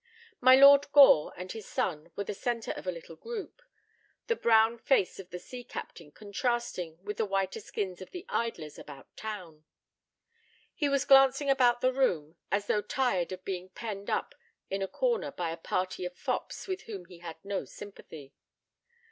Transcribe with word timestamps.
My 0.39 0.55
Lord 0.55 0.91
Gore 0.93 1.31
and 1.37 1.51
his 1.51 1.67
son 1.67 2.11
were 2.15 2.23
the 2.23 2.33
centre 2.33 2.71
of 2.71 2.87
a 2.87 2.91
little 2.91 3.15
group; 3.15 3.61
the 4.25 4.35
brown 4.35 4.79
face 4.79 5.19
of 5.19 5.29
the 5.29 5.37
sea 5.37 5.63
captain 5.63 6.11
contrasting 6.11 6.97
with 7.03 7.17
the 7.17 7.25
whiter 7.27 7.59
skins 7.61 8.01
of 8.01 8.09
the 8.09 8.25
idlers 8.27 8.79
about 8.79 9.15
town. 9.15 9.63
He 10.73 10.89
was 10.89 11.05
glancing 11.05 11.51
about 11.51 11.81
the 11.81 11.93
room, 11.93 12.35
as 12.51 12.65
though 12.65 12.81
tired 12.81 13.31
of 13.31 13.45
being 13.45 13.69
penned 13.69 14.09
up 14.09 14.33
in 14.71 14.81
a 14.81 14.87
corner 14.87 15.29
by 15.31 15.51
a 15.51 15.55
party 15.57 16.03
of 16.05 16.15
fops 16.17 16.67
with 16.67 16.81
whom 16.85 17.05
he 17.05 17.19
had 17.19 17.37
no 17.45 17.65
sympathy. 17.65 18.33